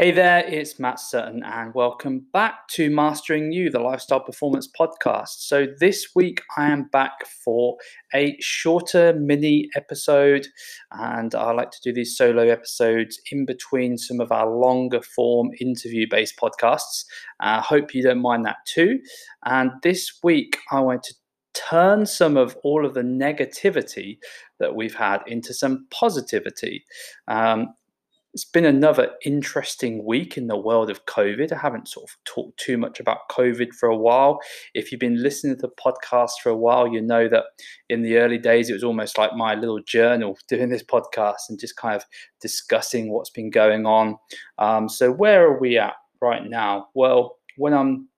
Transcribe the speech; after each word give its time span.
Hey 0.00 0.12
there, 0.12 0.42
it's 0.46 0.80
Matt 0.80 0.98
Sutton, 0.98 1.42
and 1.44 1.74
welcome 1.74 2.24
back 2.32 2.68
to 2.68 2.88
Mastering 2.88 3.52
You, 3.52 3.68
the 3.68 3.80
Lifestyle 3.80 4.20
Performance 4.20 4.66
Podcast. 4.66 5.40
So, 5.40 5.66
this 5.78 6.12
week 6.14 6.40
I 6.56 6.70
am 6.70 6.84
back 6.84 7.26
for 7.44 7.76
a 8.14 8.34
shorter 8.40 9.12
mini 9.12 9.68
episode, 9.76 10.46
and 10.90 11.34
I 11.34 11.52
like 11.52 11.70
to 11.72 11.80
do 11.84 11.92
these 11.92 12.16
solo 12.16 12.48
episodes 12.48 13.20
in 13.30 13.44
between 13.44 13.98
some 13.98 14.20
of 14.20 14.32
our 14.32 14.48
longer 14.48 15.02
form 15.02 15.50
interview 15.60 16.06
based 16.08 16.38
podcasts. 16.40 17.04
I 17.38 17.58
uh, 17.58 17.60
hope 17.60 17.94
you 17.94 18.02
don't 18.02 18.22
mind 18.22 18.46
that 18.46 18.64
too. 18.64 19.00
And 19.44 19.70
this 19.82 20.10
week 20.22 20.56
I 20.72 20.80
want 20.80 21.02
to 21.02 21.14
turn 21.52 22.06
some 22.06 22.38
of 22.38 22.56
all 22.64 22.86
of 22.86 22.94
the 22.94 23.02
negativity 23.02 24.16
that 24.60 24.74
we've 24.74 24.94
had 24.94 25.20
into 25.26 25.52
some 25.52 25.86
positivity. 25.90 26.86
Um, 27.28 27.74
it's 28.32 28.44
been 28.44 28.64
another 28.64 29.10
interesting 29.24 30.04
week 30.04 30.36
in 30.36 30.46
the 30.46 30.56
world 30.56 30.88
of 30.88 31.04
COVID. 31.06 31.52
I 31.52 31.58
haven't 31.58 31.88
sort 31.88 32.08
of 32.08 32.16
talked 32.24 32.60
too 32.60 32.78
much 32.78 33.00
about 33.00 33.28
COVID 33.30 33.72
for 33.74 33.88
a 33.88 33.96
while. 33.96 34.38
If 34.74 34.92
you've 34.92 35.00
been 35.00 35.20
listening 35.20 35.56
to 35.56 35.62
the 35.62 35.72
podcast 35.84 36.32
for 36.42 36.50
a 36.50 36.56
while, 36.56 36.86
you 36.86 37.02
know 37.02 37.28
that 37.28 37.44
in 37.88 38.02
the 38.02 38.18
early 38.18 38.38
days, 38.38 38.70
it 38.70 38.74
was 38.74 38.84
almost 38.84 39.18
like 39.18 39.34
my 39.34 39.54
little 39.54 39.80
journal 39.84 40.38
doing 40.48 40.68
this 40.68 40.84
podcast 40.84 41.48
and 41.48 41.58
just 41.58 41.76
kind 41.76 41.96
of 41.96 42.04
discussing 42.40 43.12
what's 43.12 43.30
been 43.30 43.50
going 43.50 43.84
on. 43.84 44.16
Um, 44.58 44.88
so, 44.88 45.10
where 45.10 45.44
are 45.44 45.58
we 45.58 45.76
at 45.76 45.94
right 46.22 46.44
now? 46.48 46.88
Well, 46.94 47.36
when 47.56 47.74
I'm 47.74 48.09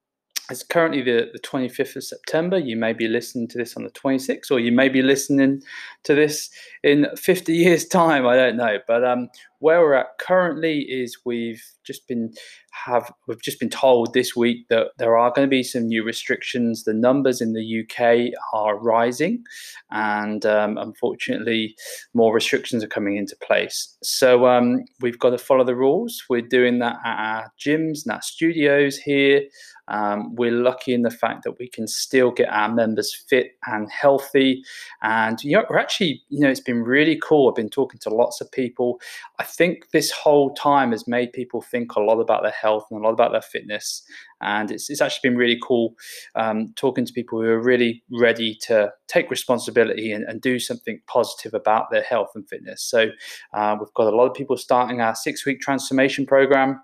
it's 0.51 0.63
currently 0.63 1.03
the, 1.03 1.31
the 1.33 1.39
25th 1.39 1.97
of 1.97 2.05
September. 2.05 2.59
You 2.59 2.77
may 2.77 2.93
be 2.93 3.09
listening 3.09 3.49
to 3.49 3.59
this 3.59 3.77
on 3.77 3.85
the 3.85 3.91
26th, 3.91 4.51
or 4.51 4.59
you 4.59 4.73
may 4.73 4.89
be 4.89 5.03
listening 5.03 5.63
to 6.05 6.15
this 6.15 6.51
in 6.83 7.07
50 7.17 7.53
years' 7.57 7.87
time. 7.87 8.27
I 8.27 8.37
don't 8.37 8.57
know. 8.57 8.79
But 8.87 9.05
um, 9.05 9.29
where 9.61 9.81
we're 9.81 9.95
at 9.95 10.19
currently 10.19 10.81
is 10.81 11.19
we've 11.25 11.65
just 11.85 12.07
been 12.09 12.33
have 12.73 13.13
we've 13.27 13.43
just 13.43 13.61
been 13.61 13.71
told 13.71 14.13
this 14.13 14.35
week 14.35 14.67
that 14.69 14.89
there 14.99 15.17
are 15.17 15.31
going 15.31 15.47
to 15.47 15.51
be 15.51 15.63
some 15.63 15.87
new 15.87 16.03
restrictions. 16.03 16.85
The 16.85 16.95
numbers 16.95 17.41
in 17.41 17.53
the 17.53 17.83
UK 17.83 18.33
are 18.53 18.79
rising, 18.79 19.45
and 19.91 20.45
um, 20.47 20.79
unfortunately, 20.79 21.77
more 22.15 22.35
restrictions 22.35 22.83
are 22.83 22.89
coming 22.89 23.17
into 23.17 23.37
place. 23.37 23.97
So 24.03 24.47
um, 24.47 24.85
we've 25.01 25.19
got 25.19 25.31
to 25.31 25.39
follow 25.39 25.65
the 25.65 25.77
rules. 25.77 26.23
We're 26.29 26.43
doing 26.43 26.79
that 26.81 26.97
at 27.05 27.19
our 27.19 27.53
gyms 27.59 28.05
and 28.05 28.13
our 28.13 28.23
studios 28.23 28.97
here. 28.97 29.43
Um, 29.89 30.35
we're 30.37 30.53
lucky 30.53 30.95
in 30.95 31.03
the 31.03 31.11
fact 31.11 31.45
that 31.45 31.59
we 31.59 31.69
can 31.69 31.87
still 31.87 32.31
get 32.31 32.49
our 32.49 32.73
members 32.73 33.15
fit 33.29 33.53
and 33.67 33.91
healthy. 33.91 34.63
And 35.03 35.43
you 35.43 35.57
know, 35.57 35.65
we're 35.69 35.79
actually, 35.79 36.23
you 36.29 36.41
know, 36.41 36.49
it's 36.49 36.61
been 36.61 36.83
really 36.83 37.21
cool. 37.23 37.49
I've 37.49 37.57
been 37.57 37.69
talking 37.69 37.99
to 38.01 38.11
lots 38.11 38.41
of 38.41 38.51
people. 38.51 39.01
I 39.39 39.45
think 39.45 39.91
this 39.91 40.11
whole 40.11 40.55
time 40.55 40.93
has 40.93 41.09
made 41.09 41.33
people 41.33 41.61
think 41.61 41.95
a 41.95 42.01
lot 42.01 42.21
about 42.21 42.43
their 42.43 42.55
health 42.63 42.87
and 42.91 43.01
a 43.01 43.03
lot 43.03 43.13
about 43.13 43.33
their 43.33 43.43
fitness. 43.43 44.03
And 44.41 44.71
it's, 44.71 44.89
it's 44.89 45.01
actually 45.01 45.31
been 45.31 45.39
really 45.39 45.59
cool 45.63 45.95
um, 46.37 46.73
talking 46.77 47.05
to 47.05 47.13
people 47.13 47.41
who 47.41 47.49
are 47.49 47.63
really 47.63 48.03
ready 48.11 48.57
to 48.63 48.93
take 49.09 49.31
responsibility 49.31 50.13
and, 50.13 50.25
and 50.25 50.41
do 50.41 50.59
something 50.59 51.01
positive 51.07 51.53
about 51.53 51.91
their 51.91 52.03
health 52.03 52.31
and 52.35 52.49
fitness. 52.49 52.83
So 52.83 53.09
uh, 53.53 53.77
we've 53.79 53.95
got 53.95 54.13
a 54.13 54.17
lot 54.17 54.27
of 54.27 54.35
people 54.35 54.57
starting 54.57 55.01
our 55.01 55.15
six 55.15 55.45
week 55.45 55.61
transformation 55.61 56.25
program 56.25 56.81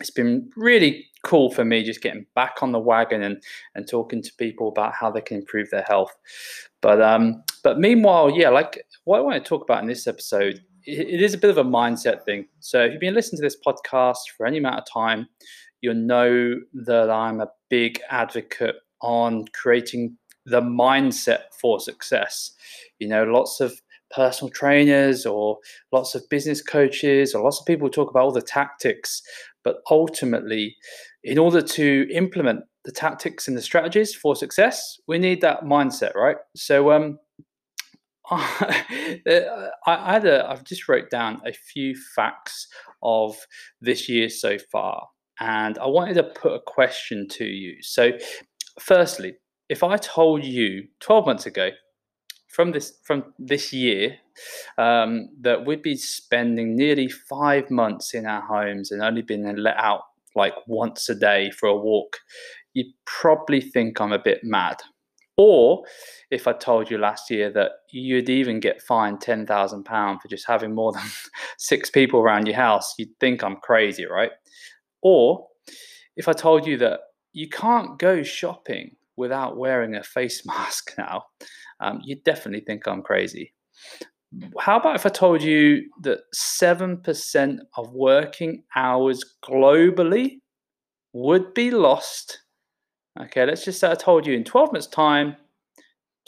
it's 0.00 0.10
been 0.10 0.50
really 0.56 1.06
cool 1.24 1.50
for 1.50 1.64
me 1.64 1.82
just 1.82 2.00
getting 2.00 2.26
back 2.34 2.62
on 2.62 2.72
the 2.72 2.78
wagon 2.78 3.22
and 3.22 3.42
and 3.74 3.88
talking 3.88 4.22
to 4.22 4.32
people 4.38 4.68
about 4.68 4.94
how 4.94 5.10
they 5.10 5.20
can 5.20 5.38
improve 5.38 5.70
their 5.70 5.82
health. 5.82 6.14
But 6.80 7.02
um, 7.02 7.42
but 7.64 7.78
meanwhile, 7.78 8.30
yeah, 8.30 8.50
like 8.50 8.84
what 9.04 9.18
I 9.18 9.22
want 9.22 9.42
to 9.42 9.48
talk 9.48 9.62
about 9.62 9.82
in 9.82 9.88
this 9.88 10.06
episode, 10.06 10.60
it, 10.88 11.20
is 11.20 11.34
a 11.34 11.38
bit 11.38 11.50
of 11.50 11.58
a 11.58 11.64
mindset 11.64 12.24
thing. 12.24 12.46
So 12.60 12.84
if 12.84 12.92
you've 12.92 13.00
been 13.00 13.14
listening 13.14 13.38
to 13.38 13.46
this 13.46 13.56
podcast 13.66 14.30
for 14.36 14.46
any 14.46 14.58
amount 14.58 14.78
of 14.78 14.84
time, 14.90 15.28
you'll 15.80 15.94
know 15.94 16.60
that 16.74 17.10
I'm 17.10 17.40
a 17.40 17.48
big 17.68 18.00
advocate 18.10 18.76
on 19.00 19.46
creating 19.54 20.16
the 20.46 20.60
mindset 20.60 21.42
for 21.60 21.78
success. 21.78 22.52
You 22.98 23.08
know, 23.08 23.24
lots 23.24 23.60
of 23.60 23.80
personal 24.10 24.50
trainers 24.50 25.26
or 25.26 25.58
lots 25.92 26.14
of 26.14 26.26
business 26.30 26.62
coaches 26.62 27.34
or 27.34 27.44
lots 27.44 27.60
of 27.60 27.66
people 27.66 27.90
talk 27.90 28.10
about 28.10 28.22
all 28.22 28.32
the 28.32 28.40
tactics 28.40 29.22
but 29.68 29.82
ultimately, 29.90 30.76
in 31.22 31.36
order 31.36 31.60
to 31.60 32.08
implement 32.10 32.60
the 32.86 32.92
tactics 32.92 33.48
and 33.48 33.56
the 33.56 33.60
strategies 33.60 34.14
for 34.14 34.34
success, 34.34 34.98
we 35.06 35.18
need 35.18 35.42
that 35.42 35.64
mindset, 35.64 36.14
right? 36.14 36.36
So, 36.56 36.90
um, 36.92 37.18
I, 38.30 39.64
I 39.86 40.12
had 40.12 40.26
a, 40.26 40.48
I've 40.48 40.64
just 40.64 40.88
wrote 40.88 41.10
down 41.10 41.40
a 41.46 41.52
few 41.52 41.94
facts 42.14 42.68
of 43.02 43.36
this 43.80 44.08
year 44.08 44.28
so 44.28 44.58
far, 44.70 45.08
and 45.40 45.78
I 45.78 45.86
wanted 45.86 46.14
to 46.14 46.24
put 46.24 46.52
a 46.52 46.60
question 46.60 47.26
to 47.28 47.44
you. 47.44 47.76
So, 47.82 48.12
firstly, 48.80 49.34
if 49.68 49.82
I 49.82 49.96
told 49.96 50.44
you 50.44 50.88
12 51.00 51.26
months 51.26 51.46
ago 51.46 51.70
from 52.48 52.72
this 52.72 52.98
from 53.04 53.24
this 53.38 53.72
year 53.72 54.16
um, 54.78 55.28
that 55.40 55.66
we'd 55.66 55.82
be 55.82 55.96
spending 55.96 56.76
nearly 56.76 57.08
five 57.08 57.70
months 57.70 58.14
in 58.14 58.26
our 58.26 58.42
homes 58.42 58.90
and 58.90 59.02
only 59.02 59.22
being 59.22 59.44
let 59.56 59.76
out 59.76 60.02
like 60.34 60.54
once 60.66 61.08
a 61.08 61.14
day 61.14 61.50
for 61.50 61.68
a 61.68 61.76
walk, 61.76 62.18
you'd 62.72 62.92
probably 63.04 63.60
think 63.60 64.00
I'm 64.00 64.12
a 64.12 64.18
bit 64.18 64.40
mad. 64.42 64.76
Or 65.38 65.84
if 66.32 66.48
I 66.48 66.52
told 66.52 66.90
you 66.90 66.98
last 66.98 67.30
year 67.30 67.50
that 67.52 67.70
you'd 67.90 68.28
even 68.28 68.58
get 68.58 68.82
fined 68.82 69.20
ten 69.20 69.46
thousand 69.46 69.84
pounds 69.84 70.20
for 70.20 70.28
just 70.28 70.46
having 70.46 70.74
more 70.74 70.92
than 70.92 71.06
six 71.58 71.88
people 71.90 72.20
around 72.20 72.46
your 72.46 72.56
house, 72.56 72.94
you'd 72.98 73.18
think 73.20 73.42
I'm 73.42 73.56
crazy, 73.56 74.04
right? 74.04 74.32
Or 75.00 75.46
if 76.16 76.26
I 76.28 76.32
told 76.32 76.66
you 76.66 76.76
that 76.78 77.00
you 77.32 77.48
can't 77.48 77.98
go 77.98 78.24
shopping 78.24 78.96
without 79.16 79.56
wearing 79.56 79.94
a 79.94 80.02
face 80.02 80.44
mask 80.46 80.92
now, 80.98 81.22
um, 81.80 82.00
you'd 82.04 82.24
definitely 82.24 82.64
think 82.66 82.86
I'm 82.86 83.02
crazy. 83.02 83.54
How 84.58 84.78
about 84.78 84.96
if 84.96 85.06
I 85.06 85.08
told 85.08 85.42
you 85.42 85.88
that 86.02 86.18
7% 86.34 87.58
of 87.76 87.92
working 87.94 88.62
hours 88.76 89.24
globally 89.42 90.40
would 91.14 91.54
be 91.54 91.70
lost? 91.70 92.40
Okay, 93.20 93.44
let's 93.44 93.64
just 93.64 93.80
say 93.80 93.90
I 93.90 93.94
told 93.94 94.26
you 94.26 94.34
in 94.34 94.44
12 94.44 94.72
months' 94.72 94.86
time, 94.86 95.36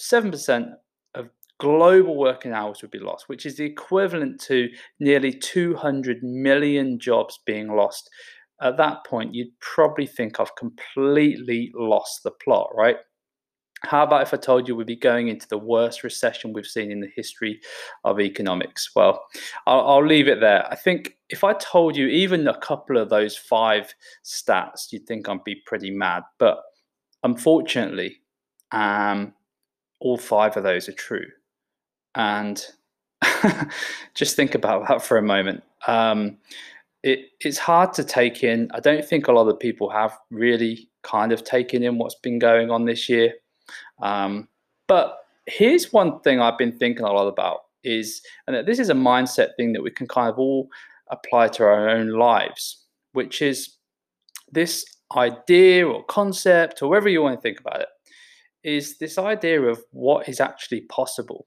7% 0.00 0.72
of 1.14 1.28
global 1.58 2.16
working 2.16 2.52
hours 2.52 2.82
would 2.82 2.90
be 2.90 2.98
lost, 2.98 3.28
which 3.28 3.46
is 3.46 3.56
the 3.56 3.64
equivalent 3.64 4.40
to 4.42 4.68
nearly 4.98 5.32
200 5.32 6.22
million 6.22 6.98
jobs 6.98 7.38
being 7.46 7.68
lost. 7.68 8.10
At 8.60 8.76
that 8.78 9.06
point, 9.06 9.34
you'd 9.34 9.58
probably 9.60 10.06
think 10.06 10.40
I've 10.40 10.56
completely 10.56 11.70
lost 11.74 12.22
the 12.24 12.32
plot, 12.32 12.70
right? 12.74 12.96
How 13.82 14.02
about 14.02 14.22
if 14.22 14.34
I 14.34 14.36
told 14.36 14.68
you 14.68 14.76
we'd 14.76 14.86
be 14.86 14.96
going 14.96 15.28
into 15.28 15.48
the 15.48 15.56
worst 15.56 16.04
recession 16.04 16.52
we've 16.52 16.66
seen 16.66 16.90
in 16.90 17.00
the 17.00 17.10
history 17.16 17.60
of 18.04 18.20
economics? 18.20 18.90
Well, 18.94 19.24
I'll, 19.66 19.80
I'll, 19.88 20.06
leave 20.06 20.28
it 20.28 20.40
there. 20.40 20.66
I 20.70 20.76
think 20.76 21.16
if 21.30 21.44
I 21.44 21.54
told 21.54 21.96
you 21.96 22.06
even 22.08 22.46
a 22.46 22.58
couple 22.58 22.98
of 22.98 23.08
those 23.08 23.38
five 23.38 23.94
stats, 24.22 24.92
you'd 24.92 25.06
think 25.06 25.28
I'd 25.30 25.44
be 25.44 25.62
pretty 25.66 25.90
mad. 25.90 26.24
But 26.38 26.58
unfortunately, 27.22 28.20
um, 28.72 29.34
all 30.00 30.16
five 30.16 30.56
of 30.56 30.62
those 30.62 30.88
are 30.88 30.92
true. 30.92 31.26
And 32.14 32.64
just 34.14 34.36
think 34.36 34.54
about 34.54 34.88
that 34.88 35.02
for 35.02 35.16
a 35.16 35.22
moment. 35.22 35.62
Um, 35.86 36.38
it, 37.02 37.30
it's 37.40 37.58
hard 37.58 37.92
to 37.94 38.04
take 38.04 38.44
in. 38.44 38.70
I 38.74 38.80
don't 38.80 39.04
think 39.04 39.26
a 39.26 39.32
lot 39.32 39.48
of 39.48 39.58
people 39.58 39.90
have 39.90 40.18
really 40.30 40.88
kind 41.02 41.32
of 41.32 41.44
taken 41.44 41.82
in 41.82 41.98
what's 41.98 42.16
been 42.16 42.38
going 42.38 42.70
on 42.70 42.84
this 42.84 43.08
year. 43.08 43.34
Um, 44.02 44.48
but 44.86 45.18
here's 45.46 45.92
one 45.92 46.20
thing 46.20 46.40
I've 46.40 46.58
been 46.58 46.76
thinking 46.76 47.04
a 47.04 47.12
lot 47.12 47.26
about 47.26 47.60
is, 47.82 48.22
and 48.46 48.66
this 48.66 48.78
is 48.78 48.90
a 48.90 48.94
mindset 48.94 49.56
thing 49.56 49.72
that 49.72 49.82
we 49.82 49.90
can 49.90 50.06
kind 50.06 50.28
of 50.28 50.38
all 50.38 50.68
apply 51.10 51.48
to 51.48 51.64
our 51.64 51.88
own 51.88 52.08
lives, 52.10 52.84
which 53.12 53.40
is 53.40 53.76
this 54.52 54.84
idea 55.16 55.86
or 55.86 56.04
concept 56.04 56.82
or 56.82 56.88
whatever 56.88 57.08
you 57.08 57.22
want 57.22 57.36
to 57.36 57.40
think 57.40 57.60
about 57.60 57.80
it, 57.80 57.88
is 58.62 58.98
this 58.98 59.18
idea 59.18 59.62
of 59.62 59.82
what 59.90 60.28
is 60.28 60.40
actually 60.40 60.82
possible. 60.82 61.46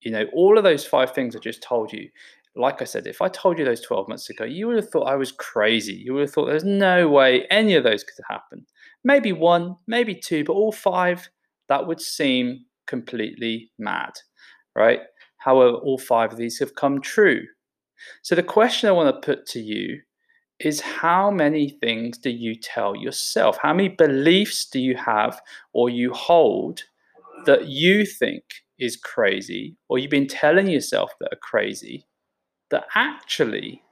You 0.00 0.10
know, 0.10 0.26
all 0.34 0.58
of 0.58 0.64
those 0.64 0.84
five 0.84 1.14
things 1.14 1.34
I 1.34 1.38
just 1.38 1.62
told 1.62 1.92
you, 1.92 2.08
like 2.56 2.82
I 2.82 2.84
said, 2.84 3.06
if 3.06 3.20
I 3.20 3.28
told 3.28 3.58
you 3.58 3.64
those 3.64 3.80
12 3.80 4.08
months 4.08 4.30
ago, 4.30 4.44
you 4.44 4.66
would 4.66 4.76
have 4.76 4.90
thought 4.90 5.08
I 5.08 5.16
was 5.16 5.32
crazy. 5.32 5.94
You 5.94 6.14
would 6.14 6.22
have 6.22 6.32
thought 6.32 6.46
there's 6.46 6.64
no 6.64 7.08
way 7.08 7.46
any 7.50 7.74
of 7.74 7.84
those 7.84 8.04
could 8.04 8.22
happen. 8.28 8.66
Maybe 9.02 9.32
one, 9.32 9.76
maybe 9.86 10.14
two, 10.14 10.44
but 10.44 10.52
all 10.52 10.72
five, 10.72 11.28
that 11.68 11.86
would 11.86 12.00
seem 12.00 12.64
completely 12.86 13.70
mad, 13.78 14.12
right? 14.76 15.00
However, 15.38 15.76
all 15.76 15.98
five 15.98 16.32
of 16.32 16.38
these 16.38 16.58
have 16.60 16.74
come 16.74 17.00
true. 17.00 17.42
So 18.22 18.34
the 18.34 18.42
question 18.42 18.88
I 18.88 18.92
want 18.92 19.14
to 19.14 19.26
put 19.26 19.46
to 19.48 19.60
you 19.60 20.00
is 20.60 20.80
how 20.80 21.30
many 21.30 21.68
things 21.68 22.18
do 22.18 22.30
you 22.30 22.54
tell 22.54 22.94
yourself? 22.96 23.58
How 23.60 23.74
many 23.74 23.88
beliefs 23.88 24.66
do 24.66 24.80
you 24.80 24.96
have 24.96 25.40
or 25.72 25.90
you 25.90 26.12
hold 26.12 26.84
that 27.46 27.66
you 27.66 28.06
think 28.06 28.44
is 28.78 28.96
crazy 28.96 29.76
or 29.88 29.98
you've 29.98 30.10
been 30.10 30.26
telling 30.26 30.66
yourself 30.66 31.12
that 31.20 31.32
are 31.32 31.40
crazy 31.42 32.06
that 32.70 32.84
actually 32.94 33.82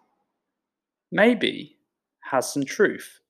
maybe 1.13 1.77
has 2.23 2.53
some 2.53 2.65
truth. 2.65 3.21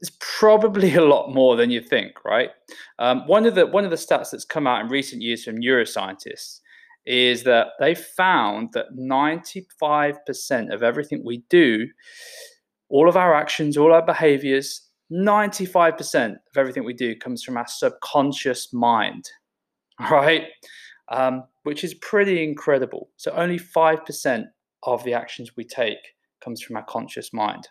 It's 0.00 0.16
probably 0.20 0.94
a 1.02 1.04
lot 1.04 1.32
more 1.32 1.56
than 1.56 1.70
you 1.70 1.80
think, 1.80 2.24
right? 2.24 2.50
Um, 2.98 3.26
one 3.26 3.46
of 3.46 3.54
the 3.54 3.66
one 3.66 3.84
of 3.84 3.90
the 3.90 3.96
stats 3.96 4.30
that's 4.30 4.44
come 4.44 4.66
out 4.66 4.82
in 4.82 4.88
recent 4.88 5.22
years 5.22 5.44
from 5.44 5.56
neuroscientists 5.56 6.60
is 7.06 7.44
that 7.44 7.68
they 7.78 7.94
found 7.94 8.72
that 8.72 8.86
95% 8.98 10.74
of 10.74 10.82
everything 10.82 11.22
we 11.24 11.44
do, 11.48 11.86
all 12.88 13.08
of 13.08 13.16
our 13.16 13.34
actions, 13.34 13.76
all 13.76 13.92
our 13.92 14.04
behaviors, 14.04 14.82
95% 15.12 16.32
of 16.32 16.56
everything 16.56 16.84
we 16.84 16.94
do 16.94 17.14
comes 17.14 17.42
from 17.42 17.56
our 17.56 17.66
subconscious 17.68 18.72
mind, 18.72 19.28
right? 20.10 20.44
Um, 21.08 21.44
which 21.62 21.84
is 21.84 21.94
pretty 21.94 22.42
incredible. 22.42 23.10
So 23.16 23.30
only 23.32 23.58
5% 23.58 24.44
of 24.82 25.04
the 25.04 25.14
actions 25.14 25.56
we 25.56 25.64
take 25.64 26.14
comes 26.40 26.60
from 26.62 26.76
our 26.76 26.84
conscious 26.84 27.32
mind. 27.32 27.68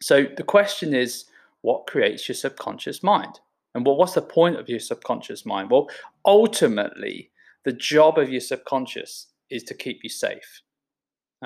So 0.00 0.26
the 0.36 0.42
question 0.42 0.94
is, 0.94 1.26
what 1.62 1.86
creates 1.86 2.28
your 2.28 2.36
subconscious 2.36 3.02
mind? 3.02 3.40
And 3.74 3.84
what, 3.84 3.98
what's 3.98 4.14
the 4.14 4.22
point 4.22 4.56
of 4.56 4.68
your 4.68 4.80
subconscious 4.80 5.44
mind? 5.44 5.70
Well, 5.70 5.88
ultimately, 6.24 7.30
the 7.64 7.72
job 7.72 8.18
of 8.18 8.30
your 8.30 8.40
subconscious 8.40 9.26
is 9.50 9.62
to 9.64 9.74
keep 9.74 10.00
you 10.02 10.08
safe. 10.08 10.62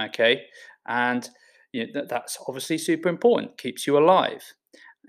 Okay. 0.01 0.45
And 0.87 1.29
you 1.73 1.87
know, 1.87 1.93
that, 1.95 2.09
that's 2.09 2.39
obviously 2.47 2.79
super 2.79 3.09
important, 3.09 3.59
keeps 3.59 3.87
you 3.87 3.99
alive. 3.99 4.43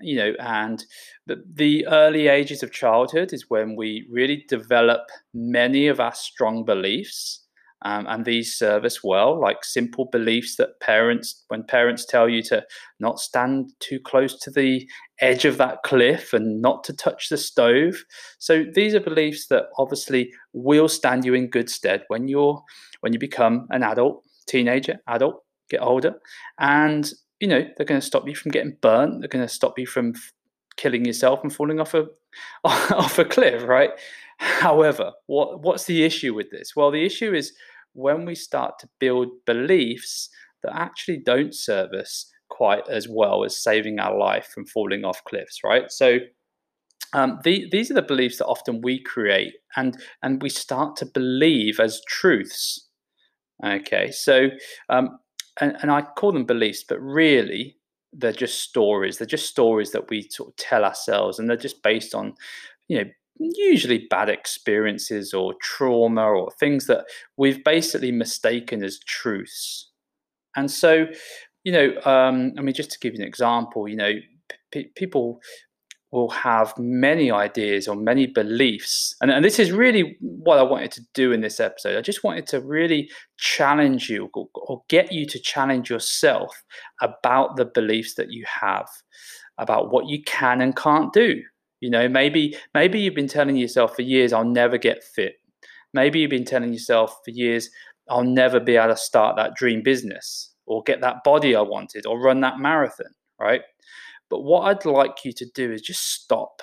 You 0.00 0.16
know, 0.16 0.32
and 0.40 0.84
the, 1.26 1.42
the 1.54 1.86
early 1.86 2.26
ages 2.26 2.62
of 2.62 2.72
childhood 2.72 3.32
is 3.32 3.48
when 3.48 3.76
we 3.76 4.08
really 4.10 4.44
develop 4.48 5.02
many 5.32 5.86
of 5.86 6.00
our 6.00 6.14
strong 6.14 6.64
beliefs 6.64 7.44
um, 7.84 8.06
and 8.08 8.24
these 8.24 8.54
serve 8.54 8.84
us 8.84 9.04
well, 9.04 9.38
like 9.38 9.62
simple 9.62 10.06
beliefs 10.10 10.56
that 10.56 10.80
parents, 10.80 11.44
when 11.48 11.64
parents 11.64 12.06
tell 12.06 12.28
you 12.28 12.42
to 12.44 12.64
not 12.98 13.18
stand 13.18 13.72
too 13.78 14.00
close 14.00 14.38
to 14.40 14.50
the 14.50 14.88
edge 15.20 15.44
of 15.44 15.58
that 15.58 15.82
cliff 15.84 16.32
and 16.32 16.62
not 16.62 16.82
to 16.84 16.94
touch 16.94 17.28
the 17.28 17.36
stove. 17.36 18.02
So 18.38 18.64
these 18.74 18.94
are 18.94 19.00
beliefs 19.00 19.48
that 19.48 19.64
obviously 19.78 20.32
will 20.54 20.88
stand 20.88 21.26
you 21.26 21.34
in 21.34 21.50
good 21.50 21.68
stead 21.68 22.04
when 22.08 22.26
you're 22.26 22.62
when 23.00 23.12
you 23.12 23.18
become 23.18 23.66
an 23.68 23.82
adult, 23.82 24.24
teenager, 24.48 24.96
adult, 25.06 25.43
get 25.70 25.82
older, 25.82 26.14
and 26.58 27.10
you 27.40 27.48
know 27.48 27.66
they're 27.76 27.86
going 27.86 28.00
to 28.00 28.06
stop 28.06 28.28
you 28.28 28.34
from 28.34 28.50
getting 28.50 28.76
burnt. 28.80 29.20
They're 29.20 29.28
going 29.28 29.46
to 29.46 29.52
stop 29.52 29.78
you 29.78 29.86
from 29.86 30.14
killing 30.76 31.04
yourself 31.04 31.40
and 31.42 31.54
falling 31.54 31.80
off 31.80 31.94
a 31.94 32.06
off 32.64 33.18
a 33.18 33.24
cliff, 33.24 33.62
right? 33.64 33.90
However, 34.38 35.12
what 35.26 35.62
what's 35.62 35.84
the 35.84 36.04
issue 36.04 36.34
with 36.34 36.50
this? 36.50 36.72
Well, 36.76 36.90
the 36.90 37.04
issue 37.04 37.32
is 37.32 37.52
when 37.92 38.24
we 38.24 38.34
start 38.34 38.78
to 38.80 38.88
build 38.98 39.28
beliefs 39.46 40.28
that 40.62 40.74
actually 40.74 41.18
don't 41.18 41.54
serve 41.54 41.92
us 41.92 42.30
quite 42.48 42.88
as 42.88 43.08
well 43.08 43.44
as 43.44 43.62
saving 43.62 43.98
our 43.98 44.16
life 44.16 44.46
from 44.52 44.66
falling 44.66 45.04
off 45.04 45.22
cliffs, 45.24 45.60
right? 45.64 45.90
So 45.90 46.18
um, 47.12 47.38
the, 47.44 47.68
these 47.70 47.90
are 47.90 47.94
the 47.94 48.02
beliefs 48.02 48.38
that 48.38 48.46
often 48.46 48.80
we 48.82 49.02
create 49.02 49.54
and 49.76 49.96
and 50.22 50.42
we 50.42 50.48
start 50.48 50.96
to 50.96 51.06
believe 51.06 51.80
as 51.80 52.02
truths. 52.08 52.88
Okay, 53.64 54.10
so 54.10 54.48
um, 54.88 55.18
and, 55.60 55.76
and 55.82 55.90
I 55.90 56.02
call 56.02 56.32
them 56.32 56.44
beliefs, 56.44 56.84
but 56.88 57.00
really 57.00 57.76
they're 58.12 58.32
just 58.32 58.60
stories. 58.60 59.18
They're 59.18 59.26
just 59.26 59.48
stories 59.48 59.90
that 59.92 60.08
we 60.08 60.28
sort 60.30 60.50
of 60.50 60.56
tell 60.56 60.84
ourselves, 60.84 61.38
and 61.38 61.48
they're 61.48 61.56
just 61.56 61.82
based 61.82 62.14
on 62.14 62.34
you 62.88 62.98
know 62.98 63.10
usually 63.38 64.06
bad 64.10 64.28
experiences 64.28 65.34
or 65.34 65.54
trauma 65.60 66.22
or 66.22 66.50
things 66.52 66.86
that 66.86 67.04
we've 67.36 67.64
basically 67.64 68.12
mistaken 68.12 68.84
as 68.84 69.00
truths. 69.00 69.90
And 70.56 70.70
so, 70.70 71.06
you 71.64 71.72
know, 71.72 72.00
um, 72.04 72.52
I 72.56 72.62
mean, 72.62 72.74
just 72.74 72.92
to 72.92 72.98
give 73.00 73.14
you 73.14 73.20
an 73.20 73.26
example, 73.26 73.88
you 73.88 73.96
know, 73.96 74.12
p- 74.70 74.90
people 74.94 75.40
will 76.14 76.30
have 76.30 76.72
many 76.78 77.30
ideas 77.30 77.88
or 77.88 77.96
many 77.96 78.26
beliefs. 78.26 79.14
And, 79.20 79.30
and 79.30 79.44
this 79.44 79.58
is 79.58 79.72
really 79.72 80.16
what 80.20 80.58
I 80.58 80.62
wanted 80.62 80.92
to 80.92 81.02
do 81.12 81.32
in 81.32 81.40
this 81.40 81.60
episode. 81.60 81.98
I 81.98 82.00
just 82.00 82.24
wanted 82.24 82.46
to 82.48 82.60
really 82.60 83.10
challenge 83.36 84.08
you 84.08 84.30
or, 84.34 84.48
or 84.54 84.82
get 84.88 85.12
you 85.12 85.26
to 85.26 85.38
challenge 85.38 85.90
yourself 85.90 86.62
about 87.02 87.56
the 87.56 87.64
beliefs 87.64 88.14
that 88.14 88.30
you 88.30 88.44
have, 88.46 88.88
about 89.58 89.90
what 89.90 90.06
you 90.06 90.22
can 90.22 90.60
and 90.60 90.76
can't 90.76 91.12
do 91.12 91.42
you 91.84 91.90
know, 91.90 92.08
maybe 92.08 92.56
maybe 92.72 92.98
you've 92.98 93.14
been 93.14 93.28
telling 93.28 93.56
yourself 93.56 93.94
for 93.94 94.00
years, 94.00 94.32
I'll 94.32 94.42
never 94.42 94.78
get 94.78 95.04
fit. 95.04 95.34
Maybe 95.92 96.20
you've 96.20 96.30
been 96.30 96.46
telling 96.46 96.72
yourself 96.72 97.20
for 97.22 97.30
years, 97.30 97.68
I'll 98.08 98.24
never 98.24 98.58
be 98.58 98.76
able 98.76 98.94
to 98.94 98.96
start 98.96 99.36
that 99.36 99.54
dream 99.54 99.82
business 99.82 100.54
or 100.64 100.82
get 100.84 101.02
that 101.02 101.22
body 101.24 101.54
I 101.54 101.60
wanted 101.60 102.06
or 102.06 102.22
run 102.22 102.40
that 102.40 102.58
marathon, 102.58 103.12
right? 103.38 103.60
But 104.34 104.42
what 104.42 104.62
I'd 104.62 104.84
like 104.84 105.24
you 105.24 105.32
to 105.32 105.46
do 105.54 105.70
is 105.70 105.80
just 105.80 106.12
stop. 106.12 106.60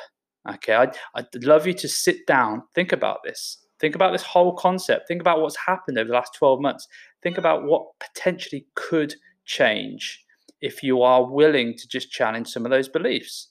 Okay, 0.55 0.73
I'd, 0.73 0.93
I'd 1.15 1.27
love 1.35 1.65
you 1.65 1.73
to 1.75 1.87
sit 1.87 2.27
down, 2.27 2.63
think 2.75 2.91
about 2.91 3.19
this. 3.23 3.59
Think 3.79 3.95
about 3.95 4.11
this 4.11 4.23
whole 4.23 4.53
concept. 4.57 5.07
Think 5.07 5.21
about 5.21 5.39
what's 5.39 5.55
happened 5.55 5.97
over 5.97 6.09
the 6.09 6.13
last 6.13 6.35
12 6.35 6.59
months. 6.59 6.85
Think 7.23 7.37
about 7.37 7.63
what 7.63 7.85
potentially 8.01 8.65
could 8.75 9.15
change 9.45 10.21
if 10.59 10.83
you 10.83 11.01
are 11.01 11.31
willing 11.31 11.77
to 11.77 11.87
just 11.87 12.11
challenge 12.11 12.49
some 12.49 12.65
of 12.65 12.71
those 12.71 12.89
beliefs. 12.89 13.47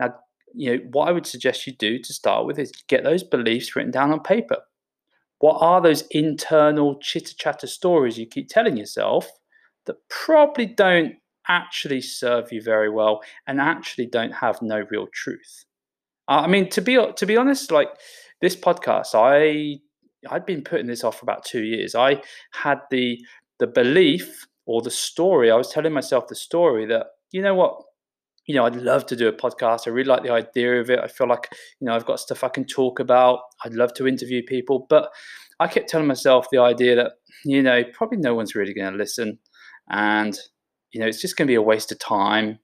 Now, 0.00 0.14
you 0.54 0.70
know, 0.74 0.82
what 0.92 1.10
I 1.10 1.12
would 1.12 1.26
suggest 1.26 1.66
you 1.66 1.74
do 1.74 1.98
to 1.98 2.12
start 2.14 2.46
with 2.46 2.58
is 2.58 2.72
get 2.88 3.04
those 3.04 3.22
beliefs 3.22 3.76
written 3.76 3.92
down 3.92 4.12
on 4.12 4.20
paper. 4.20 4.62
What 5.40 5.58
are 5.60 5.82
those 5.82 6.06
internal 6.10 6.98
chitter 7.00 7.34
chatter 7.36 7.66
stories 7.66 8.16
you 8.16 8.24
keep 8.24 8.48
telling 8.48 8.78
yourself 8.78 9.28
that 9.84 9.96
probably 10.08 10.64
don't 10.64 11.16
actually 11.48 12.00
serve 12.00 12.52
you 12.52 12.62
very 12.62 12.90
well 12.90 13.20
and 13.46 13.60
actually 13.60 14.06
don't 14.06 14.32
have 14.32 14.60
no 14.62 14.84
real 14.90 15.06
truth? 15.12 15.64
I 16.28 16.46
mean, 16.46 16.68
to 16.70 16.82
be 16.82 16.98
to 17.16 17.26
be 17.26 17.36
honest, 17.36 17.70
like 17.70 17.88
this 18.40 18.54
podcast, 18.54 19.14
I 19.14 19.80
I'd 20.30 20.46
been 20.46 20.62
putting 20.62 20.86
this 20.86 21.04
off 21.04 21.18
for 21.18 21.24
about 21.24 21.44
two 21.44 21.62
years. 21.62 21.94
I 21.94 22.22
had 22.52 22.80
the 22.90 23.18
the 23.58 23.66
belief 23.66 24.46
or 24.66 24.82
the 24.82 24.90
story. 24.90 25.50
I 25.50 25.56
was 25.56 25.70
telling 25.70 25.92
myself 25.92 26.28
the 26.28 26.34
story 26.34 26.86
that 26.86 27.06
you 27.32 27.42
know 27.42 27.54
what 27.54 27.82
you 28.48 28.54
know, 28.54 28.64
I'd 28.64 28.76
love 28.76 29.04
to 29.06 29.16
do 29.16 29.28
a 29.28 29.32
podcast. 29.32 29.86
I 29.86 29.90
really 29.90 30.08
like 30.08 30.22
the 30.22 30.32
idea 30.32 30.80
of 30.80 30.88
it. 30.88 30.98
I 30.98 31.06
feel 31.06 31.28
like, 31.28 31.48
you 31.80 31.84
know, 31.84 31.94
I've 31.94 32.06
got 32.06 32.18
stuff 32.18 32.42
I 32.42 32.48
can 32.48 32.64
talk 32.64 32.98
about. 32.98 33.40
I'd 33.62 33.74
love 33.74 33.92
to 33.94 34.08
interview 34.08 34.42
people. 34.42 34.86
But 34.88 35.10
I 35.60 35.68
kept 35.68 35.90
telling 35.90 36.06
myself 36.06 36.46
the 36.50 36.56
idea 36.56 36.96
that, 36.96 37.12
you 37.44 37.62
know, 37.62 37.84
probably 37.92 38.16
no 38.16 38.34
one's 38.34 38.54
really 38.54 38.72
going 38.72 38.90
to 38.90 38.98
listen. 38.98 39.38
And, 39.90 40.38
you 40.92 41.00
know, 41.00 41.06
it's 41.06 41.20
just 41.20 41.36
going 41.36 41.46
to 41.46 41.50
be 41.50 41.56
a 41.56 41.62
waste 41.62 41.92
of 41.92 41.98
time. 41.98 42.58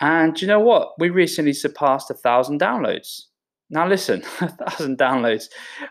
And 0.00 0.40
you 0.40 0.48
know 0.48 0.60
what? 0.60 0.92
We 0.98 1.10
recently 1.10 1.52
surpassed 1.52 2.10
a 2.10 2.14
thousand 2.14 2.60
downloads. 2.60 3.22
Now, 3.70 3.88
listen, 3.88 4.22
a 4.40 4.48
thousand 4.48 4.98
downloads 4.98 5.44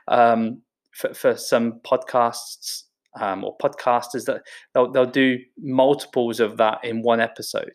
um, 0.07 0.61
for, 0.91 1.13
for 1.13 1.35
some 1.37 1.79
podcasts 1.85 2.83
um, 3.19 3.43
or 3.43 3.57
podcasters 3.57 4.25
that 4.25 4.41
they'll, 4.73 4.91
they'll 4.91 5.05
do 5.05 5.39
multiples 5.57 6.39
of 6.39 6.57
that 6.57 6.83
in 6.83 7.01
one 7.01 7.19
episode. 7.19 7.73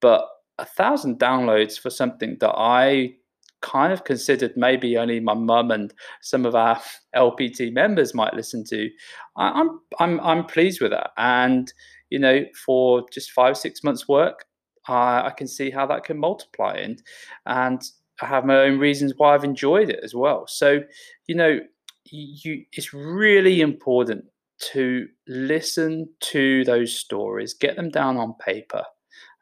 But 0.00 0.26
a 0.58 0.64
thousand 0.64 1.18
downloads 1.18 1.78
for 1.78 1.90
something 1.90 2.36
that 2.40 2.52
I 2.56 3.14
kind 3.60 3.92
of 3.92 4.04
considered 4.04 4.52
maybe 4.56 4.98
only 4.98 5.20
my 5.20 5.34
mum 5.34 5.70
and 5.70 5.94
some 6.20 6.44
of 6.44 6.54
our 6.54 6.80
LPT 7.16 7.72
members 7.72 8.14
might 8.14 8.34
listen 8.34 8.64
to. 8.64 8.90
I, 9.36 9.48
I'm 9.48 9.80
I'm 9.98 10.20
I'm 10.20 10.44
pleased 10.44 10.80
with 10.80 10.90
that, 10.90 11.10
and 11.16 11.72
you 12.12 12.18
know, 12.18 12.44
for 12.66 13.04
just 13.10 13.32
five 13.32 13.56
six 13.56 13.82
months 13.82 14.06
work, 14.06 14.44
I, 14.86 15.28
I 15.28 15.30
can 15.36 15.48
see 15.48 15.70
how 15.70 15.86
that 15.86 16.04
can 16.04 16.18
multiply, 16.18 16.74
and 16.74 17.02
and 17.46 17.82
I 18.20 18.26
have 18.26 18.44
my 18.44 18.58
own 18.58 18.78
reasons 18.78 19.14
why 19.16 19.34
I've 19.34 19.44
enjoyed 19.44 19.88
it 19.88 20.00
as 20.04 20.14
well. 20.14 20.46
So, 20.46 20.80
you 21.26 21.34
know, 21.34 21.60
you 22.04 22.64
it's 22.72 22.92
really 22.92 23.62
important 23.62 24.24
to 24.72 25.08
listen 25.26 26.08
to 26.20 26.64
those 26.64 26.94
stories, 26.94 27.54
get 27.54 27.76
them 27.76 27.90
down 27.90 28.16
on 28.18 28.34
paper, 28.34 28.84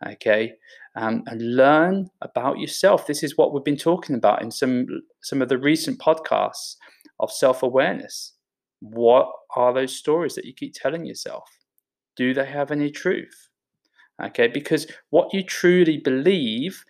okay, 0.07 0.53
um, 0.95 1.25
and 1.27 1.57
learn 1.57 2.09
about 2.23 2.59
yourself. 2.61 3.07
This 3.07 3.23
is 3.25 3.37
what 3.37 3.53
we've 3.53 3.65
been 3.65 3.77
talking 3.77 4.15
about 4.15 4.43
in 4.43 4.51
some 4.51 4.87
some 5.23 5.43
of 5.43 5.49
the 5.49 5.59
recent 5.59 5.99
podcasts 5.99 6.77
of 7.19 7.33
self 7.33 7.63
awareness. 7.65 8.35
What 8.81 9.29
are 9.57 9.75
those 9.75 9.97
stories 9.97 10.37
that 10.37 10.45
you 10.45 10.55
keep 10.55 10.75
telling 10.75 11.05
yourself? 11.05 11.49
Do 12.17 12.35
they 12.35 12.47
have 12.47 12.71
any 12.71 12.91
truth? 12.91 13.49
Okay, 14.23 14.49
because 14.49 14.87
what 15.11 15.33
you 15.33 15.43
truly 15.43 15.97
believe 15.97 16.85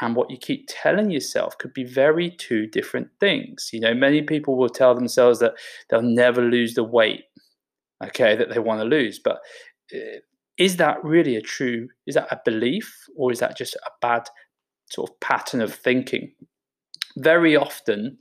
and 0.00 0.14
what 0.14 0.30
you 0.30 0.36
keep 0.36 0.68
telling 0.68 1.10
yourself 1.10 1.56
could 1.58 1.72
be 1.72 1.84
very 1.84 2.30
two 2.30 2.66
different 2.66 3.08
things. 3.20 3.70
You 3.72 3.80
know, 3.80 3.94
many 3.94 4.22
people 4.22 4.56
will 4.56 4.68
tell 4.68 4.94
themselves 4.94 5.38
that 5.38 5.54
they'll 5.88 6.02
never 6.02 6.42
lose 6.42 6.74
the 6.74 6.84
weight, 6.84 7.24
okay, 8.02 8.36
that 8.36 8.50
they 8.50 8.58
want 8.58 8.80
to 8.80 8.84
lose, 8.84 9.18
but 9.18 9.38
eh, 9.92 10.18
is 10.56 10.76
that 10.76 11.02
really 11.02 11.36
a 11.36 11.40
true 11.40 11.88
is 12.06 12.14
that 12.14 12.28
a 12.30 12.40
belief 12.44 13.06
or 13.16 13.32
is 13.32 13.40
that 13.40 13.56
just 13.56 13.74
a 13.74 13.90
bad 14.00 14.28
sort 14.90 15.10
of 15.10 15.20
pattern 15.20 15.60
of 15.60 15.74
thinking 15.74 16.32
very 17.16 17.56
often 17.56 18.18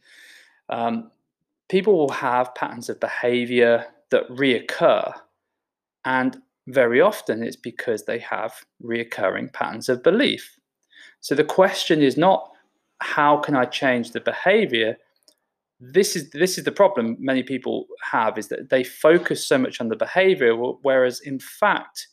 um, 0.70 1.12
people 1.70 1.98
will 1.98 2.10
have 2.10 2.56
patterns 2.56 2.90
of 2.90 3.00
behavior 3.00 3.86
that 4.12 4.28
reoccur 4.30 5.14
and 6.06 6.38
very 6.68 7.02
often 7.02 7.44
it's 7.44 7.56
because 7.56 8.06
they 8.06 8.20
have 8.20 8.54
reoccurring 8.84 9.52
patterns 9.54 9.90
of 9.90 10.04
belief. 10.04 10.58
So 11.20 11.36
the 11.36 11.44
question 11.44 12.02
is 12.02 12.18
not 12.18 12.50
how 13.02 13.38
can 13.38 13.56
I 13.56 13.66
change 13.66 14.12
the 14.12 14.22
behavior? 14.22 14.98
This 15.80 16.16
is 16.16 16.30
this 16.30 16.58
is 16.58 16.64
the 16.64 16.72
problem 16.72 17.18
many 17.20 17.44
people 17.44 17.88
have 18.12 18.38
is 18.38 18.48
that 18.48 18.70
they 18.70 18.84
focus 18.84 19.46
so 19.46 19.58
much 19.58 19.82
on 19.82 19.90
the 19.90 19.96
behavior, 19.96 20.56
whereas 20.56 21.20
in 21.20 21.40
fact 21.40 22.08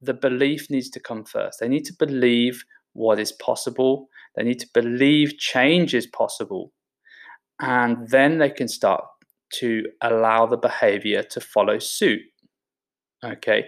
the 0.00 0.14
belief 0.14 0.70
needs 0.70 0.90
to 0.90 1.00
come 1.00 1.24
first. 1.24 1.58
They 1.58 1.68
need 1.68 1.84
to 1.86 1.94
believe 1.98 2.64
what 2.92 3.18
is 3.18 3.32
possible. 3.32 4.08
They 4.36 4.44
need 4.44 4.60
to 4.60 4.68
believe 4.72 5.38
change 5.38 5.94
is 5.94 6.06
possible, 6.06 6.72
and 7.60 8.08
then 8.08 8.38
they 8.38 8.50
can 8.50 8.68
start 8.68 9.04
to 9.54 9.86
allow 10.02 10.46
the 10.46 10.56
behavior 10.56 11.22
to 11.22 11.40
follow 11.40 11.78
suit. 11.78 12.20
Okay, 13.24 13.66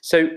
so 0.00 0.28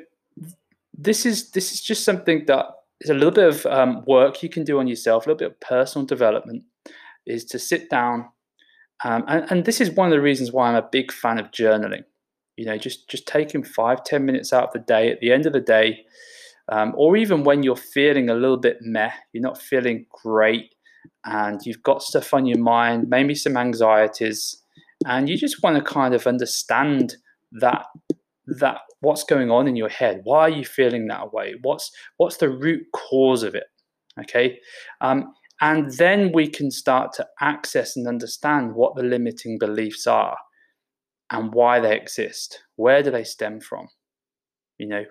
this 0.93 1.25
is 1.25 1.51
this 1.51 1.71
is 1.71 1.81
just 1.81 2.03
something 2.03 2.45
that 2.47 2.65
is 3.01 3.09
a 3.09 3.13
little 3.13 3.31
bit 3.31 3.47
of 3.47 3.65
um, 3.67 4.03
work 4.05 4.43
you 4.43 4.49
can 4.49 4.63
do 4.63 4.79
on 4.79 4.87
yourself, 4.87 5.25
a 5.25 5.29
little 5.29 5.37
bit 5.37 5.51
of 5.51 5.59
personal 5.61 6.05
development, 6.05 6.63
is 7.25 7.45
to 7.45 7.59
sit 7.59 7.89
down, 7.89 8.27
um, 9.05 9.23
and, 9.27 9.49
and 9.49 9.65
this 9.65 9.79
is 9.79 9.91
one 9.91 10.07
of 10.07 10.11
the 10.11 10.21
reasons 10.21 10.51
why 10.51 10.67
I'm 10.67 10.75
a 10.75 10.89
big 10.91 11.11
fan 11.11 11.39
of 11.39 11.51
journaling. 11.51 12.03
You 12.57 12.65
know, 12.65 12.77
just 12.77 13.09
just 13.09 13.27
taking 13.27 13.63
five 13.63 14.03
ten 14.03 14.25
minutes 14.25 14.51
out 14.51 14.65
of 14.65 14.73
the 14.73 14.79
day 14.79 15.09
at 15.09 15.21
the 15.21 15.31
end 15.31 15.45
of 15.45 15.53
the 15.53 15.61
day, 15.61 16.05
um, 16.69 16.93
or 16.97 17.15
even 17.15 17.45
when 17.45 17.63
you're 17.63 17.77
feeling 17.77 18.29
a 18.29 18.35
little 18.35 18.57
bit 18.57 18.79
meh, 18.81 19.11
you're 19.31 19.41
not 19.41 19.61
feeling 19.61 20.05
great, 20.09 20.75
and 21.23 21.61
you've 21.65 21.83
got 21.83 22.03
stuff 22.03 22.33
on 22.33 22.45
your 22.45 22.59
mind, 22.59 23.07
maybe 23.07 23.35
some 23.35 23.55
anxieties, 23.55 24.61
and 25.05 25.29
you 25.29 25.37
just 25.37 25.63
want 25.63 25.77
to 25.77 25.81
kind 25.81 26.13
of 26.13 26.27
understand 26.27 27.15
that 27.53 27.85
that 28.57 28.79
what's 29.01 29.23
going 29.23 29.51
on 29.51 29.67
in 29.67 29.75
your 29.75 29.89
head? 29.89 30.21
Why 30.23 30.41
are 30.41 30.49
you 30.49 30.65
feeling 30.65 31.07
that 31.07 31.33
way? 31.33 31.55
What's 31.61 31.91
what's 32.17 32.37
the 32.37 32.49
root 32.49 32.85
cause 32.93 33.43
of 33.43 33.55
it? 33.55 33.65
Okay? 34.19 34.59
Um, 35.01 35.33
and 35.61 35.91
then 35.97 36.31
we 36.33 36.47
can 36.47 36.71
start 36.71 37.13
to 37.13 37.27
access 37.41 37.95
and 37.95 38.07
understand 38.07 38.75
what 38.75 38.95
the 38.95 39.03
limiting 39.03 39.57
beliefs 39.59 40.07
are 40.07 40.37
and 41.31 41.53
why 41.53 41.79
they 41.79 41.95
exist. 41.95 42.63
Where 42.75 43.03
do 43.03 43.11
they 43.11 43.23
stem 43.23 43.59
from? 43.59 43.89
You 44.77 44.87
know 44.87 45.05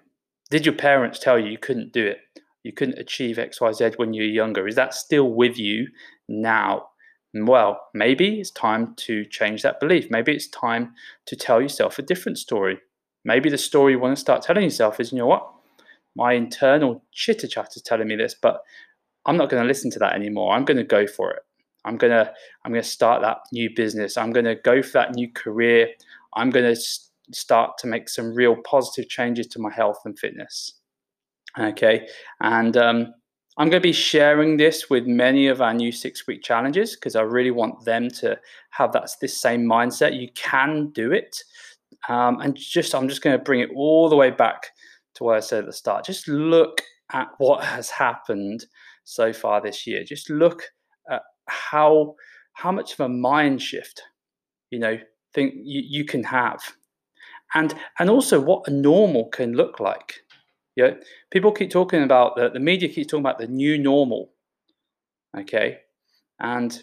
did 0.50 0.64
your 0.64 0.74
parents 0.74 1.18
tell 1.18 1.38
you 1.38 1.50
you 1.50 1.58
couldn't 1.58 1.92
do 1.92 2.06
it? 2.06 2.18
You 2.62 2.72
couldn't 2.72 2.98
achieve 2.98 3.36
xyz 3.36 3.98
when 3.98 4.14
you 4.14 4.22
were 4.22 4.28
younger? 4.28 4.66
Is 4.66 4.76
that 4.76 4.94
still 4.94 5.30
with 5.30 5.58
you 5.58 5.88
now? 6.28 6.86
Well 7.34 7.80
maybe 7.94 8.40
it's 8.40 8.50
time 8.50 8.94
to 8.96 9.24
change 9.26 9.62
that 9.62 9.80
belief. 9.80 10.06
Maybe 10.10 10.32
it's 10.32 10.48
time 10.48 10.94
to 11.26 11.36
tell 11.36 11.60
yourself 11.60 11.98
a 11.98 12.02
different 12.02 12.38
story 12.38 12.78
Maybe 13.28 13.50
the 13.50 13.58
story 13.58 13.92
you 13.92 13.98
want 13.98 14.16
to 14.16 14.20
start 14.20 14.40
telling 14.40 14.64
yourself 14.64 15.00
is, 15.00 15.12
you 15.12 15.18
know 15.18 15.26
what, 15.26 15.46
my 16.16 16.32
internal 16.32 17.04
chitter 17.12 17.46
chat 17.46 17.76
is 17.76 17.82
telling 17.82 18.08
me 18.08 18.16
this, 18.16 18.34
but 18.34 18.62
I'm 19.26 19.36
not 19.36 19.50
going 19.50 19.62
to 19.62 19.68
listen 19.68 19.90
to 19.90 19.98
that 19.98 20.14
anymore. 20.14 20.54
I'm 20.54 20.64
going 20.64 20.78
to 20.78 20.82
go 20.82 21.06
for 21.06 21.32
it. 21.32 21.42
I'm 21.84 21.98
going 21.98 22.10
to 22.10 22.32
I'm 22.64 22.72
going 22.72 22.82
to 22.82 22.88
start 22.88 23.20
that 23.20 23.40
new 23.52 23.68
business. 23.76 24.16
I'm 24.16 24.32
going 24.32 24.46
to 24.46 24.54
go 24.54 24.82
for 24.82 24.92
that 24.92 25.14
new 25.14 25.30
career. 25.30 25.88
I'm 26.36 26.48
going 26.48 26.74
to 26.74 26.80
start 27.30 27.76
to 27.80 27.86
make 27.86 28.08
some 28.08 28.34
real 28.34 28.56
positive 28.64 29.10
changes 29.10 29.46
to 29.48 29.58
my 29.58 29.70
health 29.70 29.98
and 30.06 30.18
fitness. 30.18 30.80
Okay, 31.58 32.08
and 32.40 32.78
um, 32.78 33.12
I'm 33.58 33.68
going 33.68 33.82
to 33.82 33.88
be 33.88 33.92
sharing 33.92 34.56
this 34.56 34.88
with 34.88 35.06
many 35.06 35.48
of 35.48 35.60
our 35.60 35.74
new 35.74 35.92
six 35.92 36.26
week 36.26 36.42
challenges 36.42 36.94
because 36.94 37.14
I 37.14 37.22
really 37.22 37.50
want 37.50 37.84
them 37.84 38.08
to 38.22 38.38
have 38.70 38.92
that 38.92 39.10
this 39.20 39.38
same 39.38 39.64
mindset. 39.64 40.18
You 40.18 40.28
can 40.34 40.92
do 40.94 41.12
it. 41.12 41.44
Um, 42.08 42.40
and 42.40 42.56
just, 42.56 42.94
I'm 42.94 43.08
just 43.08 43.22
going 43.22 43.36
to 43.38 43.42
bring 43.42 43.60
it 43.60 43.70
all 43.74 44.08
the 44.08 44.16
way 44.16 44.30
back 44.30 44.68
to 45.14 45.24
what 45.24 45.36
I 45.36 45.40
said 45.40 45.60
at 45.60 45.66
the 45.66 45.72
start. 45.72 46.04
Just 46.04 46.28
look 46.28 46.80
at 47.12 47.28
what 47.38 47.64
has 47.64 47.90
happened 47.90 48.64
so 49.04 49.32
far 49.32 49.60
this 49.60 49.86
year. 49.86 50.04
Just 50.04 50.30
look 50.30 50.62
at 51.10 51.22
how 51.48 52.14
how 52.52 52.72
much 52.72 52.92
of 52.92 53.00
a 53.00 53.08
mind 53.08 53.62
shift, 53.62 54.02
you 54.70 54.78
know, 54.78 54.98
think 55.32 55.54
you, 55.56 55.82
you 55.86 56.04
can 56.04 56.24
have, 56.24 56.60
and 57.54 57.74
and 57.98 58.10
also 58.10 58.40
what 58.40 58.66
a 58.68 58.70
normal 58.70 59.28
can 59.28 59.54
look 59.54 59.80
like. 59.80 60.20
You 60.76 60.84
know, 60.84 60.96
people 61.30 61.52
keep 61.52 61.70
talking 61.70 62.02
about 62.02 62.36
the, 62.36 62.50
the 62.50 62.60
media 62.60 62.88
keeps 62.88 63.08
talking 63.08 63.24
about 63.24 63.38
the 63.38 63.46
new 63.46 63.78
normal. 63.78 64.30
Okay, 65.36 65.78
and 66.40 66.82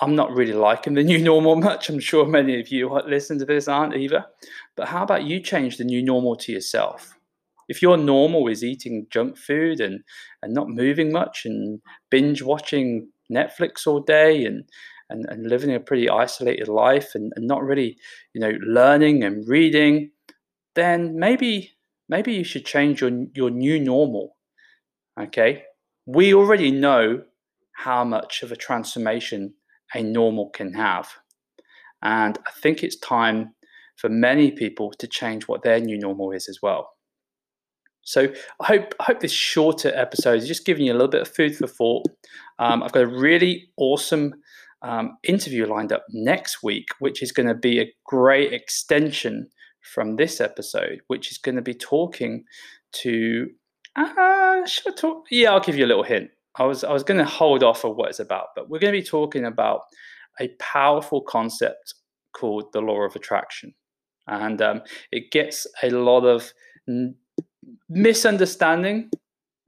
I'm 0.00 0.14
not 0.14 0.32
really 0.32 0.52
liking 0.52 0.94
the 0.94 1.02
new 1.10 1.18
normal 1.18 1.56
much. 1.56 1.88
I'm 1.88 2.00
sure 2.00 2.26
many 2.26 2.60
of 2.60 2.68
you 2.68 2.90
listen 3.06 3.38
to 3.38 3.44
this 3.44 3.68
aren't 3.68 3.96
either. 3.96 4.24
But 4.76 4.88
how 4.88 5.02
about 5.02 5.24
you 5.24 5.40
change 5.40 5.76
the 5.76 5.84
new 5.84 6.02
normal 6.02 6.36
to 6.36 6.52
yourself? 6.52 7.18
If 7.68 7.82
your 7.82 7.96
normal 7.96 8.48
is 8.48 8.64
eating 8.64 9.06
junk 9.10 9.38
food 9.38 9.80
and, 9.80 10.00
and 10.42 10.52
not 10.52 10.68
moving 10.68 11.12
much 11.12 11.42
and 11.44 11.80
binge 12.10 12.42
watching 12.42 13.08
Netflix 13.32 13.86
all 13.86 14.00
day 14.00 14.44
and, 14.44 14.64
and, 15.08 15.24
and 15.28 15.48
living 15.48 15.72
a 15.72 15.78
pretty 15.78 16.10
isolated 16.10 16.66
life 16.66 17.14
and, 17.14 17.32
and 17.36 17.46
not 17.46 17.62
really, 17.62 17.96
you 18.34 18.40
know, 18.40 18.52
learning 18.66 19.22
and 19.22 19.48
reading, 19.48 20.10
then 20.74 21.16
maybe 21.18 21.72
maybe 22.08 22.32
you 22.32 22.44
should 22.44 22.66
change 22.66 23.00
your 23.00 23.12
your 23.34 23.50
new 23.50 23.78
normal. 23.78 24.36
Okay? 25.18 25.62
We 26.06 26.34
already 26.34 26.72
know 26.72 27.22
how 27.84 28.04
much 28.04 28.42
of 28.42 28.52
a 28.52 28.56
transformation 28.56 29.54
a 29.94 30.02
normal 30.02 30.50
can 30.50 30.74
have. 30.74 31.08
And 32.02 32.38
I 32.46 32.50
think 32.62 32.82
it's 32.82 32.98
time 32.98 33.54
for 33.96 34.08
many 34.08 34.50
people 34.50 34.92
to 34.98 35.06
change 35.06 35.48
what 35.48 35.62
their 35.62 35.80
new 35.80 35.98
normal 35.98 36.32
is 36.32 36.48
as 36.48 36.58
well. 36.62 36.90
So 38.02 38.28
I 38.60 38.66
hope 38.66 38.94
I 38.98 39.04
hope 39.04 39.20
this 39.20 39.32
shorter 39.32 39.92
episode 39.94 40.38
is 40.38 40.48
just 40.48 40.64
giving 40.64 40.86
you 40.86 40.92
a 40.92 40.94
little 40.94 41.08
bit 41.08 41.22
of 41.22 41.28
food 41.28 41.56
for 41.56 41.66
thought. 41.66 42.06
Um, 42.58 42.82
I've 42.82 42.92
got 42.92 43.02
a 43.02 43.06
really 43.06 43.70
awesome 43.76 44.34
um, 44.82 45.18
interview 45.22 45.66
lined 45.66 45.92
up 45.92 46.04
next 46.10 46.62
week, 46.62 46.88
which 46.98 47.22
is 47.22 47.32
going 47.32 47.48
to 47.48 47.54
be 47.54 47.78
a 47.78 47.92
great 48.04 48.52
extension 48.52 49.48
from 49.82 50.16
this 50.16 50.40
episode, 50.40 51.00
which 51.08 51.30
is 51.30 51.38
going 51.38 51.56
to 51.56 51.62
be 51.62 51.74
talking 51.74 52.44
to. 52.92 53.48
Uh, 53.96 54.64
should 54.66 54.92
I 54.92 54.96
talk? 54.96 55.26
Yeah, 55.30 55.52
I'll 55.52 55.60
give 55.60 55.76
you 55.76 55.84
a 55.84 55.92
little 55.92 56.04
hint. 56.04 56.30
I 56.60 56.64
was 56.64 56.84
I 56.84 56.92
was 56.92 57.02
going 57.02 57.18
to 57.18 57.24
hold 57.24 57.64
off 57.64 57.84
of 57.84 57.96
what 57.96 58.10
it's 58.10 58.20
about, 58.20 58.48
but 58.54 58.68
we're 58.68 58.78
going 58.78 58.92
to 58.92 59.00
be 59.00 59.04
talking 59.06 59.46
about 59.46 59.80
a 60.38 60.48
powerful 60.60 61.22
concept 61.22 61.94
called 62.34 62.70
the 62.72 62.82
law 62.82 63.00
of 63.00 63.16
attraction, 63.16 63.74
and 64.26 64.60
um, 64.60 64.82
it 65.10 65.30
gets 65.32 65.66
a 65.82 65.88
lot 65.88 66.26
of 66.26 66.52
n- 66.86 67.14
misunderstanding, 67.88 69.08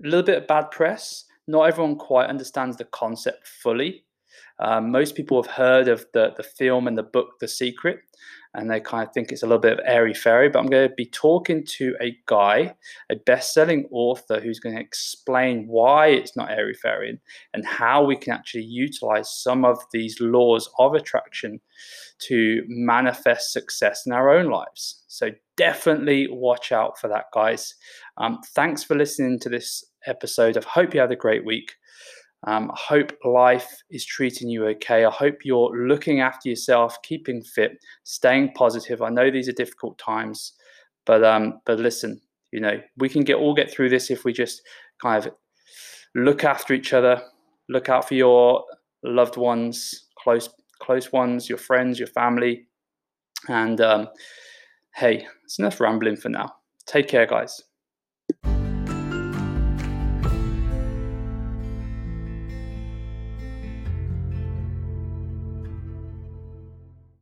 a 0.04 0.06
little 0.06 0.22
bit 0.22 0.36
of 0.42 0.46
bad 0.46 0.70
press. 0.70 1.24
Not 1.48 1.62
everyone 1.62 1.96
quite 1.96 2.28
understands 2.28 2.76
the 2.76 2.84
concept 2.84 3.48
fully. 3.48 4.04
Um, 4.58 4.90
most 4.90 5.14
people 5.14 5.42
have 5.42 5.50
heard 5.50 5.88
of 5.88 6.04
the 6.12 6.34
the 6.36 6.42
film 6.42 6.86
and 6.88 6.98
the 6.98 7.02
book 7.02 7.38
The 7.40 7.48
Secret, 7.48 8.00
and 8.54 8.70
they 8.70 8.80
kind 8.80 9.06
of 9.06 9.14
think 9.14 9.32
it's 9.32 9.42
a 9.42 9.46
little 9.46 9.60
bit 9.60 9.72
of 9.74 9.80
airy 9.84 10.14
fairy. 10.14 10.48
But 10.48 10.60
I'm 10.60 10.66
going 10.66 10.88
to 10.88 10.94
be 10.94 11.06
talking 11.06 11.64
to 11.78 11.94
a 12.00 12.16
guy, 12.26 12.74
a 13.10 13.16
best-selling 13.16 13.88
author, 13.90 14.40
who's 14.40 14.60
going 14.60 14.74
to 14.76 14.80
explain 14.80 15.66
why 15.66 16.08
it's 16.08 16.36
not 16.36 16.50
airy 16.50 16.74
fairy 16.74 17.18
and, 17.54 17.64
how 17.64 18.04
we 18.04 18.16
can 18.16 18.32
actually 18.32 18.64
utilize 18.64 19.30
some 19.30 19.64
of 19.64 19.78
these 19.92 20.20
laws 20.20 20.68
of 20.78 20.94
attraction 20.94 21.60
to 22.18 22.62
manifest 22.66 23.52
success 23.52 24.02
in 24.04 24.12
our 24.12 24.30
own 24.30 24.50
lives. 24.50 25.04
So 25.08 25.30
definitely 25.56 26.26
watch 26.30 26.72
out 26.72 26.98
for 26.98 27.08
that, 27.08 27.26
guys. 27.32 27.74
Um, 28.18 28.40
thanks 28.54 28.84
for 28.84 28.96
listening 28.96 29.38
to 29.40 29.48
this 29.48 29.84
episode. 30.06 30.56
I 30.56 30.62
hope 30.68 30.92
you 30.92 31.00
had 31.00 31.12
a 31.12 31.16
great 31.16 31.44
week. 31.46 31.72
Um, 32.44 32.70
I 32.72 32.76
hope 32.76 33.12
life 33.24 33.82
is 33.90 34.04
treating 34.04 34.48
you 34.48 34.66
okay. 34.68 35.04
I 35.04 35.10
hope 35.10 35.44
you're 35.44 35.86
looking 35.86 36.20
after 36.20 36.48
yourself, 36.48 37.00
keeping 37.02 37.42
fit, 37.42 37.78
staying 38.02 38.52
positive. 38.54 39.00
I 39.00 39.10
know 39.10 39.30
these 39.30 39.48
are 39.48 39.52
difficult 39.52 39.96
times, 39.98 40.54
but 41.06 41.22
um, 41.22 41.60
but 41.66 41.78
listen, 41.78 42.20
you 42.50 42.60
know 42.60 42.80
we 42.96 43.08
can 43.08 43.22
get 43.22 43.36
all 43.36 43.54
get 43.54 43.70
through 43.70 43.90
this 43.90 44.10
if 44.10 44.24
we 44.24 44.32
just 44.32 44.62
kind 45.00 45.24
of 45.24 45.32
look 46.14 46.44
after 46.44 46.74
each 46.74 46.92
other, 46.92 47.22
look 47.68 47.88
out 47.88 48.08
for 48.08 48.14
your 48.14 48.64
loved 49.04 49.36
ones, 49.36 50.06
close 50.18 50.48
close 50.80 51.12
ones, 51.12 51.48
your 51.48 51.58
friends, 51.58 51.98
your 51.98 52.08
family, 52.08 52.66
and 53.48 53.80
um, 53.80 54.08
hey, 54.94 55.26
it's 55.44 55.58
enough 55.58 55.80
rambling 55.80 56.16
for 56.16 56.28
now. 56.28 56.54
Take 56.86 57.06
care, 57.06 57.26
guys. 57.26 57.62